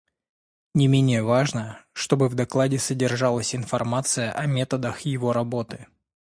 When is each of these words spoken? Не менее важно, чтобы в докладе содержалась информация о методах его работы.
Не 0.73 0.87
менее 0.87 1.21
важно, 1.21 1.85
чтобы 1.93 2.27
в 2.27 2.33
докладе 2.33 2.79
содержалась 2.79 3.53
информация 3.53 4.31
о 4.31 4.47
методах 4.47 5.01
его 5.01 5.31
работы. 5.31 5.85